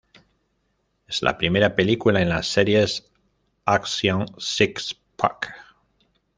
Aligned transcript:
Es 1.07 1.21
la 1.21 1.37
primera 1.37 1.75
película 1.75 2.23
en 2.23 2.29
las 2.29 2.47
series 2.47 3.11
"Action 3.65 4.25
Six-Pack". 4.39 5.53